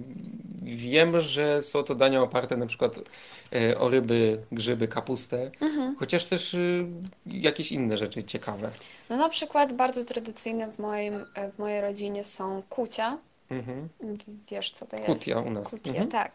Wiem, 0.64 1.22
że 1.22 1.62
są 1.62 1.84
to 1.84 1.96
dania 1.96 2.22
oparte 2.22 2.58
na 2.58 2.66
przykład 2.66 3.00
o 3.80 3.90
ryby, 3.90 4.38
grzyby, 4.52 4.88
kapustę, 4.88 5.52
chociaż 6.00 6.26
też 6.26 6.56
jakieś 7.26 7.72
inne 7.72 7.98
rzeczy 7.98 8.24
ciekawe. 8.24 8.70
No 9.10 9.18
na 9.18 9.30
przykład 9.30 9.74
bardzo 9.74 10.06
tradycyjne 10.06 10.72
w 10.72 10.80
moim, 10.80 11.26
w 11.56 11.60
mojej 11.60 11.82
rodzinie 11.82 12.24
są 12.24 12.64
kucia. 12.70 13.18
Mhm. 13.52 13.90
Wiesz, 14.52 14.72
co 14.72 14.86
to 14.86 14.96
jest? 14.96 15.08
Kutia 15.08 15.40
u 15.40 15.50
nas. 15.52 15.70
Kutia, 15.70 15.90
Mhm. 15.92 16.10
tak. 16.10 16.32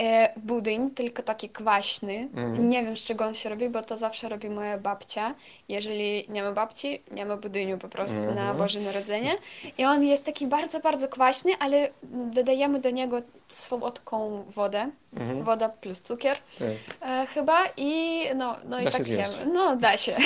E, 0.00 0.32
budyń, 0.36 0.90
tylko 0.90 1.22
taki 1.22 1.48
kwaśny. 1.48 2.28
Mhm. 2.34 2.68
Nie 2.68 2.84
wiem, 2.84 2.96
z 2.96 3.00
czego 3.04 3.24
on 3.26 3.34
się 3.34 3.48
robi, 3.48 3.68
bo 3.68 3.82
to 3.82 3.96
zawsze 3.96 4.28
robi 4.28 4.50
moja 4.50 4.78
babcia. 4.78 5.34
Jeżeli 5.68 6.24
nie 6.28 6.42
ma 6.42 6.52
babci, 6.52 7.02
nie 7.10 7.26
ma 7.26 7.36
budyniu 7.36 7.78
po 7.78 7.88
prostu 7.88 8.18
na 8.20 8.28
Mhm. 8.30 8.56
Boże 8.56 8.80
Narodzenie. 8.80 9.36
I 9.78 9.84
on 9.84 10.04
jest 10.04 10.24
taki 10.24 10.46
bardzo, 10.46 10.80
bardzo 10.80 11.08
kwaśny, 11.08 11.52
ale 11.60 11.90
dodajemy 12.34 12.80
do 12.80 12.90
niego 12.90 13.22
słodką 13.48 14.44
wodę. 14.48 14.90
Mhm. 15.16 15.42
Woda 15.44 15.68
plus 15.68 16.00
cukier 16.02 16.36
Tak. 16.58 16.68
e, 17.10 17.26
chyba 17.26 17.64
i 17.76 18.20
no, 18.36 18.56
no 18.64 18.80
i 18.80 18.84
Da 18.84 18.90
się 18.90 18.96
tak 18.98 19.04
zjeść. 19.06 19.20
jemy. 19.38 19.52
No, 19.52 19.76
da 19.76 19.96
się. 19.96 20.16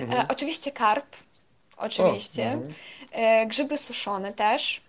Mhm. 0.00 0.20
E, 0.20 0.26
oczywiście 0.28 0.72
karp, 0.72 1.06
oczywiście. 1.76 2.44
mhm. 2.52 2.72
E, 3.12 3.46
grzyby 3.46 3.78
suszone 3.78 4.32
też. 4.32 4.80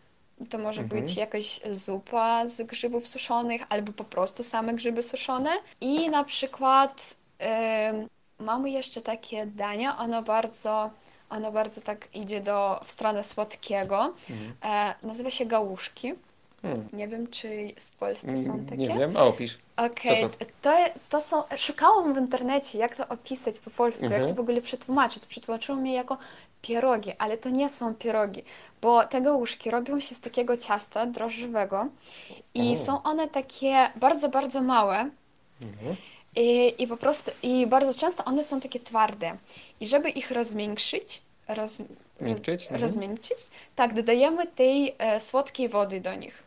To 0.49 0.57
może 0.57 0.81
Mhm. 0.81 1.01
być 1.01 1.17
jakaś 1.17 1.59
zupa 1.71 2.47
z 2.47 2.61
grzybów 2.61 3.07
suszonych, 3.07 3.61
albo 3.69 3.91
po 3.93 4.03
prostu 4.03 4.43
same 4.43 4.73
grzyby 4.73 5.03
suszone. 5.03 5.49
I 5.81 6.09
na 6.09 6.23
przykład 6.23 7.15
em, 7.39 8.07
mamy 8.39 8.69
jeszcze 8.69 9.01
takie 9.01 9.45
dania, 9.45 9.97
ono 9.97 10.21
bardzo, 10.21 10.89
ono 11.29 11.51
bardzo 11.51 11.81
tak 11.81 12.07
idzie 12.15 12.41
do, 12.41 12.79
w 12.85 12.91
stronę 12.91 13.23
słodkiego. 13.23 14.13
E, 14.65 14.95
nazywa 15.03 15.29
się 15.29 15.45
gałuszki. 15.45 16.13
Hmm. 16.61 16.87
Nie 16.93 17.07
wiem, 17.07 17.27
czy 17.27 17.71
w 17.79 17.97
Polsce 17.97 18.37
są 18.37 18.51
Mm, 18.53 18.65
takie. 18.65 18.77
Nie 18.81 18.97
wiem, 18.99 19.17
a 19.17 19.23
opisz. 19.23 19.57
Okej, 19.77 20.21
Co 20.23 20.29
to? 20.29 20.45
to, 20.61 20.71
to 21.09 21.21
są. 21.21 21.43
Szukałam 21.57 22.13
w 22.13 22.17
internecie, 22.17 22.77
jak 22.77 22.95
to 22.95 23.07
opisać 23.07 23.59
po 23.59 23.69
polsku, 23.69 24.03
jak 24.03 24.13
Mhm. 24.13 24.29
to 24.29 24.35
w 24.35 24.39
ogóle 24.39 24.61
przetłumaczyć. 24.61 25.25
Przetłumaczyło 25.25 25.77
mi 25.77 25.93
jako 25.93 26.17
pierogi, 26.61 27.11
ale 27.17 27.37
to 27.37 27.49
nie 27.49 27.69
są 27.69 27.93
pierogi, 27.95 28.43
bo 28.81 29.03
te 29.07 29.21
gałuszki 29.21 29.71
robią 29.71 29.99
się 29.99 30.15
z 30.15 30.21
takiego 30.21 30.57
ciasta 30.57 31.05
drożdżowego 31.05 31.87
i 32.53 32.77
są 32.77 33.03
one 33.03 33.27
takie 33.27 33.91
bardzo, 33.95 34.29
bardzo 34.29 34.61
małe. 34.61 35.09
Mhm. 35.61 35.95
I, 36.35 36.73
I 36.77 36.87
po 36.87 36.97
prostu, 36.97 37.31
i 37.43 37.67
bardzo 37.67 37.93
często 37.99 38.25
one 38.25 38.43
są 38.43 38.59
takie 38.59 38.79
twarde. 38.79 39.37
I 39.79 39.87
żeby 39.87 40.09
ich 40.09 40.31
rozmiękczyć, 40.31 41.21
roz, 41.47 41.83
Miękczyć? 42.21 42.67
Mhm. 42.71 42.91
tak, 43.75 43.93
dodajemy 43.93 44.47
tej 44.47 44.95
e, 44.97 45.19
słodkiej 45.19 45.69
wody 45.69 46.01
do 46.01 46.15
nich. 46.15 46.43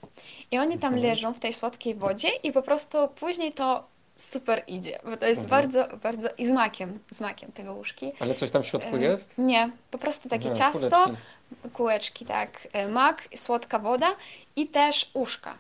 I 0.51 0.59
oni 0.59 0.79
tam 0.79 0.95
Mhm. 0.95 1.11
leżą 1.11 1.35
w 1.35 1.41
tej 1.41 1.53
słodkiej 1.53 1.95
wodzie 1.95 2.29
i 2.43 2.53
po 2.53 2.63
prostu 2.63 3.09
później 3.09 3.53
to 3.53 3.85
super 4.17 4.63
idzie, 4.67 4.99
bo 5.05 5.17
to 5.17 5.27
jest 5.27 5.41
Mhm. 5.43 5.49
bardzo, 5.63 5.97
bardzo, 5.97 6.29
i 6.39 6.47
z 6.47 6.51
makiem, 6.51 6.99
z 7.11 7.21
makiem 7.21 7.53
tego 7.53 7.73
łóżki. 7.75 8.13
Ale 8.21 8.35
coś 8.35 8.51
tam 8.51 8.63
w 8.63 8.67
środku 8.67 8.97
E, 8.97 9.01
jest? 9.01 9.39
Nie, 9.39 9.71
po 9.91 9.99
prostu 9.99 10.29
takie 10.29 10.47
Aha, 10.49 10.59
ciasto, 10.59 11.05
kuleczki. 11.05 11.17
kółeczki, 11.73 12.25
tak, 12.25 12.69
e, 12.73 12.89
mak, 12.89 13.29
słodka 13.37 13.79
woda 13.79 14.11
i 14.57 14.67
też 14.67 15.11
uszka. 15.15 15.59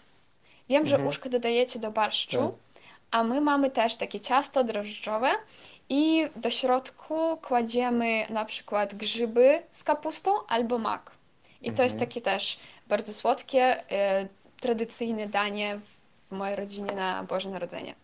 Wiem, 0.68 0.87
że 0.87 0.94
Mhm. 0.94 1.09
uszko 1.09 1.28
dodajecie 1.28 1.78
do 1.78 1.90
barszczu, 1.90 2.37
Tak. 2.38 2.82
a 3.11 3.23
my 3.25 3.40
mamy 3.40 3.71
też 3.71 3.94
takie 3.97 4.21
ciasto 4.21 4.64
drożdżowe 4.64 5.30
i 5.88 6.26
do 6.37 6.50
środku 6.50 7.37
kładziemy 7.42 8.26
na 8.30 8.44
przykład 8.44 8.94
grzyby 8.94 9.62
z 9.71 9.85
kapustą 9.85 10.30
albo 10.49 10.78
mak. 10.78 11.11
I 11.62 11.73
to 11.73 11.82
jest 11.82 11.94
Mhm. 11.94 12.09
takie 12.11 12.21
też 12.21 12.59
bardzo 12.88 13.14
słodkie, 13.14 13.90
e, 13.92 14.26
tradycyjne 14.62 15.26
danie 15.28 15.78
w- 16.31 16.33
mojej 16.35 16.57
rodzinie 16.57 16.92
na 16.92 17.25
Boże 17.28 17.50
Narodzenie. 17.50 17.95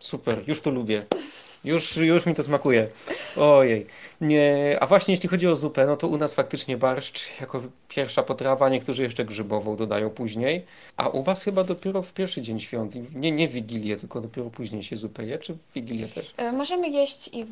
Super, 0.00 0.42
już 0.46 0.60
to 0.60 0.70
lubię. 0.70 1.02
Już, 1.64 1.96
już 1.96 2.26
mi 2.26 2.34
to 2.34 2.42
smakuje. 2.42 2.88
Ojej. 3.36 3.86
Nie, 4.20 4.76
a 4.80 4.86
właśnie 4.86 5.12
jeśli 5.14 5.28
chodzi 5.28 5.46
o 5.48 5.56
zupę, 5.56 5.86
no 5.86 5.96
to 5.96 6.08
u 6.08 6.16
nas 6.16 6.34
faktycznie 6.34 6.76
barszcz 6.76 7.40
jako 7.40 7.62
pierwsza 7.88 8.22
potrawa, 8.22 8.68
niektórzy 8.68 9.02
jeszcze 9.02 9.24
grzybową 9.24 9.76
dodają 9.76 10.10
później, 10.10 10.64
a 10.96 11.08
u 11.08 11.22
was 11.22 11.42
chyba 11.42 11.64
dopiero 11.64 12.02
w 12.02 12.12
pierwszy 12.12 12.42
dzień 12.42 12.60
świąt. 12.60 12.92
Nie, 13.14 13.32
nie 13.32 13.48
Wigilię, 13.48 13.96
tylko 13.96 14.20
dopiero 14.20 14.50
później 14.50 14.82
się 14.82 14.96
zupę 14.96 15.24
je, 15.26 15.38
czy 15.38 15.52
w 15.54 15.72
Wigilię 15.74 16.08
też? 16.08 16.34
E, 16.36 16.52
Możemy 16.52 16.88
jeść 16.88 17.28
i 17.34 17.44
w, 17.44 17.48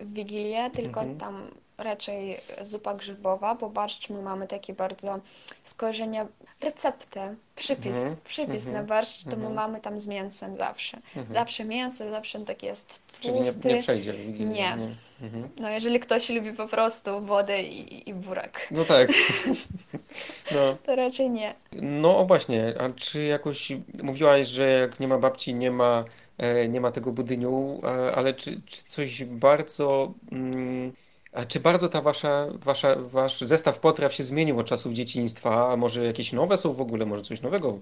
w 0.00 0.12
Wigilię, 0.12 0.70
tylko 0.70 1.00
Mhm. 1.00 1.18
tam 1.18 1.42
raczej 1.78 2.40
zupa 2.60 2.94
grzybowa, 2.94 3.54
bo 3.54 3.70
barszcz 3.70 4.10
my 4.10 4.22
mamy 4.22 4.46
takie 4.46 4.74
bardzo 4.74 5.18
skojarzenia, 5.62 6.26
receptę, 6.60 7.34
przypis, 7.56 7.96
Mhm, 7.96 8.16
przypis 8.24 8.66
mhm, 8.66 8.72
na 8.72 8.82
barszcz, 8.88 9.24
to 9.24 9.30
my 9.30 9.36
mhm. 9.36 9.54
mamy 9.54 9.80
tam 9.80 10.00
z 10.00 10.06
mięsem 10.06 10.56
zawsze. 10.56 10.96
Mhm. 10.96 11.28
Zawsze 11.28 11.64
mięso, 11.64 12.10
zawsze 12.10 12.40
tak 12.40 12.62
jest 12.62 13.02
Czyli 13.20 13.34
nie, 13.34 13.42
tłusty. 13.42 13.68
nie 13.68 13.82
przejdzie. 13.82 14.14
Nie. 14.28 14.72
Mhm. 15.20 15.48
No 15.60 15.70
jeżeli 15.70 16.00
ktoś 16.00 16.30
lubi 16.30 16.52
po 16.52 16.68
prostu 16.68 17.20
wodę 17.20 17.62
i, 17.62 18.10
i 18.10 18.14
burak, 18.14 18.68
No 18.70 18.84
tak. 18.84 19.08
No. 20.54 20.76
to 20.86 20.96
raczej 20.96 21.30
nie. 21.30 21.54
No 21.72 22.24
właśnie, 22.26 22.74
a 22.80 22.90
czy 22.90 23.24
jakoś 23.24 23.72
mówiłaś, 24.02 24.48
że 24.48 24.70
jak 24.70 25.00
nie 25.00 25.08
ma 25.08 25.18
babci, 25.18 25.54
nie 25.54 25.70
ma, 25.70 26.04
e, 26.38 26.68
nie 26.68 26.80
ma 26.80 26.92
tego 26.92 27.12
budyniu, 27.12 27.80
ale 28.14 28.34
czy, 28.34 28.60
czy 28.66 28.84
coś 28.84 29.24
bardzo, 29.24 30.12
mm, 30.32 30.92
a 31.32 31.44
czy 31.44 31.60
bardzo 31.60 31.88
ta 31.88 32.00
wasza, 32.00 32.46
wasza, 32.52 32.94
wasz 32.98 33.40
zestaw 33.40 33.78
potraw 33.78 34.14
się 34.14 34.24
zmienił 34.24 34.58
od 34.58 34.66
czasów 34.66 34.92
dzieciństwa, 34.92 35.72
a 35.72 35.76
może 35.76 36.04
jakieś 36.04 36.32
nowe 36.32 36.58
są 36.58 36.72
w 36.74 36.80
ogóle, 36.80 37.06
może 37.06 37.22
coś 37.22 37.40
nowego 37.42 37.78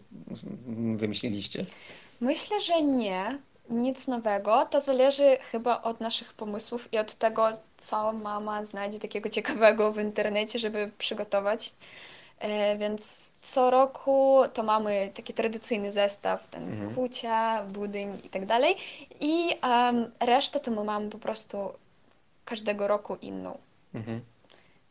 wymyśliliście? 0.97 1.65
Myślę, 2.21 2.61
że 2.61 2.83
nie. 2.83 3.39
Nic 3.71 4.09
nowego. 4.09 4.67
To 4.71 4.81
zależy 4.81 5.37
chyba 5.53 5.83
od 5.83 6.01
naszych 6.01 6.35
pomysłów 6.35 6.93
i 6.93 6.99
od 6.99 7.15
tego, 7.15 7.49
co 7.77 8.13
mama 8.13 8.65
znajdzie 8.65 8.99
takiego 8.99 9.29
ciekawego 9.29 9.93
w 9.93 9.99
internecie, 10.01 10.59
żeby 10.59 10.91
przygotować. 10.99 11.73
E, 12.39 12.79
Więc 12.79 13.33
co 13.43 13.71
roku 13.71 14.43
to 14.55 14.63
mamy 14.63 15.11
taki 15.15 15.35
tradycyjny 15.35 15.93
zestaw, 15.93 16.49
ten 16.49 16.63
Mhm. 16.73 16.95
kucia, 16.95 17.63
budyń 17.65 18.21
i 18.25 18.29
tak 18.29 18.47
dalej. 18.47 18.77
I 19.21 19.49
em, 19.63 20.11
resztę 20.21 20.61
to 20.61 20.71
my 20.71 20.85
mamy 20.85 21.11
po 21.11 21.19
prostu 21.19 21.59
każdego 22.47 22.89
roku 22.89 23.17
inną. 23.21 23.59
Mhm. 23.95 24.21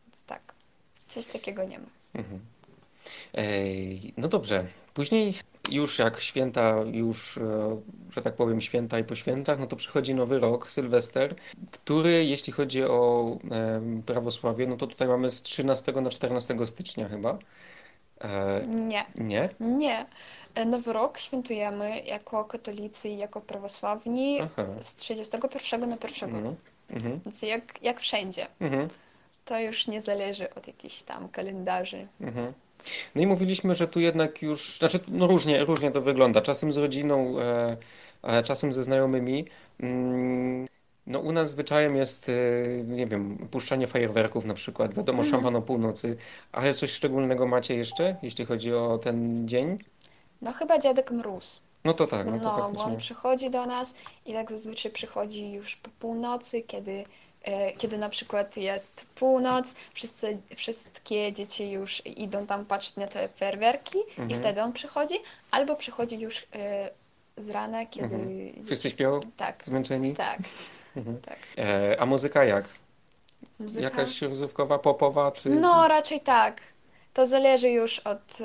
Więc 0.05 0.23
tak, 0.23 0.53
coś 1.07 1.25
takiego 1.25 1.63
nie 1.63 1.79
ma. 1.79 1.87
Mhm. 2.13 2.39
Ej, 3.33 4.13
no 4.17 4.27
dobrze. 4.27 4.65
Później 4.93 5.33
już 5.71 5.99
jak 5.99 6.19
święta, 6.19 6.75
już, 6.91 7.37
e, 7.37 7.77
że 8.11 8.21
tak 8.21 8.35
powiem, 8.35 8.61
święta 8.61 8.99
i 8.99 9.03
po 9.03 9.15
świętach, 9.15 9.59
no 9.59 9.67
to 9.67 9.75
przychodzi 9.75 10.15
nowy 10.15 10.39
rok, 10.39 10.71
Sylwester, 10.71 11.35
który, 11.71 12.25
jeśli 12.25 12.53
chodzi 12.53 12.83
o 12.83 13.31
em, 13.51 14.03
prawosławie, 14.05 14.67
no 14.67 14.77
to 14.77 14.87
tutaj 14.87 15.07
mamy 15.07 15.29
z 15.29 15.41
13 15.41 15.91
na 15.91 16.09
14 16.09 16.67
stycznia 16.67 17.09
chyba. 17.09 17.37
E, 18.21 18.61
Nie. 18.67 19.05
nie? 19.15 19.49
Nie. 19.59 20.05
E, 20.55 20.65
Nowy 20.65 20.93
Rok 20.93 21.17
świętujemy 21.17 21.99
jako 21.99 22.45
katolicy 22.45 23.09
i 23.09 23.17
jako 23.17 23.41
prawosławni 23.41 24.41
Aha. 24.41 24.65
z 24.81 24.95
31 24.95 25.89
na 25.89 25.97
1. 26.03 26.29
Mhm. 26.29 26.55
Mhm. 26.89 27.19
Więc 27.25 27.41
jak, 27.41 27.81
jak 27.81 27.99
wszędzie. 27.99 28.47
Mhm. 28.59 28.87
To 29.45 29.59
już 29.59 29.87
nie 29.87 30.01
zależy 30.01 30.53
od 30.53 30.67
jakichś 30.67 31.01
tam 31.01 31.29
kalendarzy. 31.29 32.07
Mhm. 32.21 32.53
No 33.15 33.21
i 33.21 33.27
mówiliśmy, 33.27 33.75
że 33.75 33.87
tu 33.87 33.99
jednak 33.99 34.41
już, 34.41 34.77
znaczy 34.77 34.99
no 35.07 35.27
różnie, 35.27 35.65
różnie 35.65 35.91
to 35.91 36.01
wygląda. 36.01 36.41
Czasem 36.41 36.73
z 36.73 36.77
rodziną, 36.77 37.39
e, 37.39 37.77
e, 38.23 38.43
czasem 38.43 38.73
ze 38.73 38.83
znajomymi. 38.83 39.45
Mm, 39.79 40.65
no 41.07 41.19
u 41.19 41.31
nas 41.31 41.49
zwyczajem 41.49 41.95
jest, 41.95 42.29
e, 42.29 42.33
nie 42.83 43.07
wiem, 43.07 43.47
puszczanie 43.51 43.87
fajerwerków 43.87 44.45
na 44.45 44.53
przykład. 44.53 44.93
Wiadomo, 44.93 45.19
Mhm. 45.19 45.31
szampan 45.31 45.55
o 45.55 45.61
północy. 45.61 46.17
Ale 46.51 46.73
coś 46.73 46.91
szczególnego 46.91 47.47
macie 47.47 47.75
jeszcze, 47.75 48.15
jeśli 48.21 48.45
chodzi 48.45 48.73
o 48.73 48.97
ten 48.97 49.47
dzień? 49.47 49.77
No 50.41 50.53
chyba 50.53 50.79
Dziadek 50.79 51.11
Mróz. 51.11 51.61
No 51.85 51.93
to 51.93 52.07
tak, 52.07 52.25
no 52.25 52.31
to 52.31 52.37
No, 52.43 52.55
bo 52.55 52.61
faktycznie. 52.61 52.83
on 52.85 52.97
przychodzi 52.97 53.49
do 53.49 53.65
nas 53.65 53.95
i 54.25 54.33
tak 54.33 54.51
zazwyczaj 54.51 54.91
przychodzi 54.91 55.51
już 55.51 55.75
po 55.75 55.89
północy, 55.99 56.61
kiedy, 56.61 57.03
e, 57.43 57.71
kiedy 57.71 57.97
na 57.97 58.09
przykład 58.09 58.57
jest 58.57 59.05
północ, 59.15 59.75
wszyscy, 59.93 60.37
wszystkie 60.55 61.33
dzieci 61.33 61.71
już 61.71 62.05
idą 62.05 62.45
tam 62.47 62.65
patrzeć 62.65 62.95
na 62.95 63.07
te 63.07 63.27
fajerwerki 63.29 63.97
i 64.17 64.21
Mhm. 64.21 64.39
wtedy 64.41 64.61
on 64.61 64.73
przychodzi, 64.73 65.15
albo 65.51 65.75
przychodzi 65.75 66.19
już 66.19 66.43
e, 66.55 66.89
z 67.37 67.49
rana, 67.49 67.85
kiedy... 67.85 68.15
Mhm. 68.15 68.65
Wszyscy 68.65 68.89
śpią? 68.89 69.19
Tak, 69.37 69.63
Zmęczeni? 69.65 70.13
tak, 70.15 70.39
Mhm. 70.97 71.21
tak. 71.21 71.37
E, 71.57 71.95
a 72.01 72.05
muzyka 72.05 72.45
jak? 72.45 72.65
Muzyka... 73.59 73.83
Jakaś 73.83 74.21
rozrywkowa, 74.21 74.79
popowa, 74.79 75.31
czy... 75.31 75.49
No, 75.49 75.87
raczej 75.87 76.19
tak. 76.19 76.61
To 77.15 77.25
zależy 77.25 77.69
już 77.69 77.99
od 77.99 78.37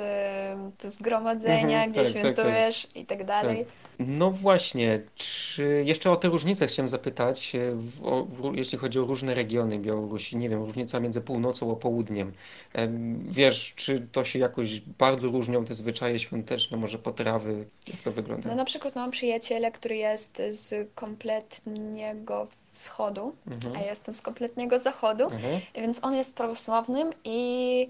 to 0.77 0.89
zgromadzenia, 0.89 1.83
Mhm, 1.83 1.91
gdzie 1.91 2.03
tak, 2.03 2.13
tak, 2.13 2.21
tak. 2.21 2.33
świętujesz 2.33 2.87
i 2.95 3.05
tak 3.05 3.25
dalej. 3.25 3.65
No 3.99 4.31
właśnie, 4.31 5.01
czy 5.15 5.83
jeszcze 5.85 6.11
o 6.11 6.15
te 6.15 6.27
różnice 6.27 6.67
chciałem 6.67 6.87
zapytać, 6.87 7.55
e, 7.55 7.71
w, 7.75 8.05
o, 8.05 8.25
w, 8.25 8.55
jeśli 8.55 8.77
chodzi 8.77 8.99
o 8.99 9.05
różne 9.05 9.33
regiony 9.35 9.79
Białorusi, 9.79 10.37
nie 10.37 10.49
wiem, 10.49 10.63
różnica 10.63 10.99
między 10.99 11.21
północą 11.21 11.71
a 11.71 11.75
południem. 11.75 12.31
Em, 12.73 13.23
Wiesz, 13.29 13.73
czy 13.75 14.07
to 14.11 14.23
się 14.23 14.39
jakoś 14.39 14.79
bardzo 14.79 15.27
różnią 15.27 15.65
te 15.65 15.73
zwyczaje 15.73 16.19
świąteczne, 16.19 16.77
może 16.77 16.99
potrawy, 16.99 17.65
jak 17.87 18.01
to 18.01 18.11
wygląda? 18.11 18.49
No 18.49 18.55
na 18.55 18.65
przykład 18.65 18.95
mam 18.95 19.11
przyjaciela, 19.11 19.71
który 19.71 19.95
jest 19.95 20.41
z 20.49 20.89
kompletnego 20.95 22.47
wschodu, 22.71 23.35
a 23.75 23.79
ja 23.79 23.85
jestem 23.85 24.13
z 24.15 24.21
kompletnego 24.21 24.79
zachodu, 24.79 25.23
Mhm. 25.23 25.61
więc 25.75 26.03
on 26.03 26.15
jest 26.15 26.35
prawosławnym 26.35 27.09
i 27.23 27.89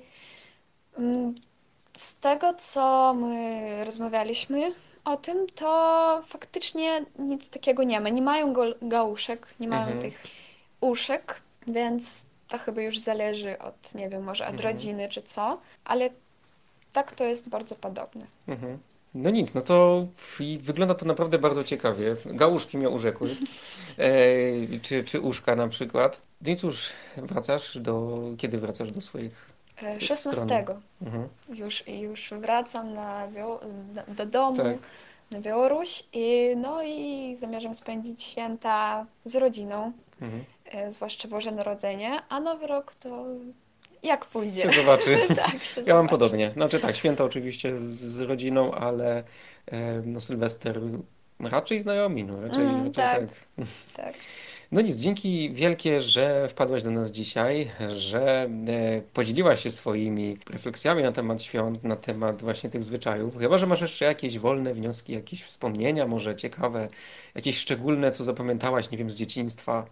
mm, 0.97 1.35
z 1.97 2.15
tego, 2.15 2.53
co 2.53 3.13
my 3.13 3.85
rozmawialiśmy 3.85 4.73
o 5.05 5.17
tym, 5.17 5.47
to 5.55 6.23
faktycznie 6.27 7.05
nic 7.19 7.49
takiego 7.49 7.83
nie 7.83 8.01
ma. 8.01 8.09
Nie 8.09 8.21
mają 8.21 8.53
gałuszek, 8.81 9.47
nie 9.59 9.67
mają 9.67 9.81
Mhm. 9.81 10.01
tych 10.01 10.23
uszek, 10.81 11.41
więc 11.67 12.25
to 12.47 12.57
chyba 12.57 12.81
już 12.81 12.99
zależy 12.99 13.59
od, 13.59 13.95
nie 13.95 14.09
wiem, 14.09 14.23
może 14.23 14.43
od 14.47 14.51
Mhm. 14.53 14.69
rodziny 14.73 15.09
czy 15.09 15.21
co, 15.21 15.57
ale 15.85 16.09
tak 16.93 17.11
to 17.11 17.23
jest 17.23 17.49
bardzo 17.49 17.75
podobne. 17.75 18.25
Mhm. 18.47 18.77
No 19.13 19.29
nic, 19.29 19.53
no 19.53 19.61
to 19.61 20.05
i 20.39 20.57
wygląda 20.57 20.95
to 20.95 21.05
naprawdę 21.05 21.39
bardzo 21.39 21.63
ciekawie. 21.63 22.15
Gałuszki 22.25 22.77
mnie 22.77 22.89
urzekły. 22.89 23.29
E, 23.97 24.79
czy, 24.81 25.03
czy 25.03 25.21
uszka 25.21 25.55
na 25.55 25.67
przykład. 25.67 26.17
No 26.41 26.51
i 26.51 26.55
cóż, 26.55 26.89
wracasz 27.17 27.77
do... 27.77 28.19
Kiedy 28.37 28.57
wracasz 28.57 28.91
do 28.91 29.01
swoich? 29.01 29.51
16 29.99 30.65
Mhm. 31.01 31.27
już, 31.53 31.83
już 31.87 32.29
wracam 32.41 32.93
na, 32.93 33.27
Biał- 33.27 33.59
do 34.07 34.25
domu, 34.25 34.57
Tak. 34.57 34.77
na 35.31 35.39
Białoruś 35.39 36.03
i, 36.13 36.53
no 36.57 36.83
i 36.83 37.35
zamierzam 37.35 37.75
spędzić 37.75 38.23
święta 38.23 39.05
z 39.25 39.35
rodziną, 39.35 39.91
Mhm. 40.21 40.43
e, 40.71 40.91
zwłaszcza 40.91 41.27
Boże 41.27 41.51
Narodzenie, 41.51 42.19
a 42.29 42.39
Nowy 42.39 42.67
Rok 42.67 42.95
to 42.95 43.25
jak 44.03 44.25
pójdzie. 44.25 44.61
Się 44.61 44.81
zobaczy. 44.81 45.17
Tak, 45.35 45.63
się 45.63 45.81
Ja 45.81 45.93
mam 45.93 46.03
zobaczy. 46.05 46.09
podobnie. 46.09 46.51
Znaczy 46.51 46.79
tak, 46.79 46.95
święta 46.95 47.23
oczywiście 47.23 47.73
z 47.89 48.19
rodziną, 48.19 48.71
ale 48.71 49.23
e, 49.65 50.01
no 50.05 50.21
Sylwester 50.21 50.79
raczej 51.39 51.79
znajomi, 51.79 52.23
no 52.23 52.41
raczej, 52.41 52.63
Mm, 52.63 52.75
raczej 52.77 52.93
tak. 52.93 53.19
tak. 53.19 53.65
Tak. 53.95 54.13
No 54.71 54.81
nic, 54.81 54.95
dzięki 54.95 55.51
wielkie, 55.53 56.01
że 56.01 56.49
wpadłaś 56.49 56.83
do 56.83 56.91
nas 56.91 57.11
dzisiaj, 57.11 57.71
że 57.95 58.49
e, 58.67 59.01
podzieliłaś 59.13 59.63
się 59.63 59.71
swoimi 59.71 60.37
refleksjami 60.49 61.03
na 61.03 61.11
temat 61.11 61.41
świąt, 61.41 61.83
na 61.83 61.95
temat 61.95 62.41
właśnie 62.41 62.69
tych 62.69 62.83
zwyczajów. 62.83 63.37
Chyba, 63.37 63.57
że 63.57 63.67
masz 63.67 63.81
jeszcze 63.81 64.05
jakieś 64.05 64.39
wolne 64.39 64.73
wnioski, 64.73 65.13
jakieś 65.13 65.43
wspomnienia, 65.43 66.07
może 66.07 66.35
ciekawe, 66.35 66.89
jakieś 67.35 67.57
szczególne, 67.57 68.11
co 68.11 68.23
zapamiętałaś, 68.23 68.91
nie 68.91 68.97
wiem, 68.97 69.11
z 69.11 69.15
dzieciństwa, 69.15 69.85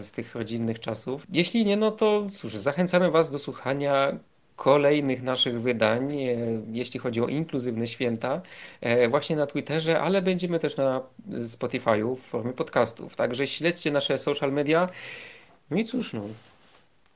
z 0.00 0.12
tych 0.12 0.34
rodzinnych 0.34 0.80
czasów. 0.80 1.26
Jeśli 1.32 1.64
nie, 1.64 1.76
no 1.76 1.90
to 1.90 2.26
cóż, 2.32 2.54
zachęcamy 2.54 3.10
Was 3.10 3.30
do 3.30 3.38
słuchania 3.38 4.12
kolejnych 4.60 5.22
naszych 5.22 5.62
wydań, 5.62 6.12
e, 6.12 6.36
jeśli 6.72 7.00
chodzi 7.00 7.20
o 7.20 7.26
inkluzywne 7.26 7.86
święta, 7.86 8.40
e, 8.80 9.08
właśnie 9.08 9.36
na 9.36 9.46
Twitterze, 9.46 10.00
ale 10.00 10.22
będziemy 10.22 10.58
też 10.58 10.76
na 10.76 11.02
Spotify'u 11.30 12.16
w 12.16 12.20
formie 12.20 12.52
podcastów. 12.52 13.16
Także 13.16 13.46
śledźcie 13.46 13.90
nasze 13.90 14.18
social 14.18 14.52
media. 14.52 14.88
No 15.70 15.78
i 15.78 15.84
cóż, 15.84 16.12
no, 16.12 16.22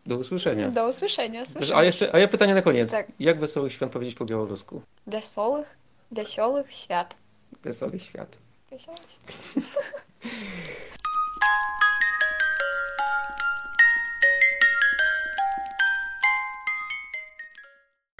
do 0.06 0.16
usłyszenia. 0.16 0.70
Do 0.70 0.88
usłyszenia. 0.88 1.44
słyszymy 1.44 1.76
A 1.76 1.84
jeszcze, 1.84 2.14
a 2.14 2.18
ja 2.18 2.28
pytanie 2.28 2.54
na 2.54 2.62
koniec. 2.62 2.90
Tak. 2.90 3.06
Jak 3.20 3.40
wesołych 3.40 3.72
świąt 3.72 3.92
powiedzieć 3.92 4.14
po 4.14 4.24
białorusku? 4.24 4.82
Wesołych, 5.06 5.76
wesołych 6.10 6.74
świat. 6.74 7.16
Wesołych 7.64 8.02
świat. 8.02 8.36
Wesołych. 8.70 9.00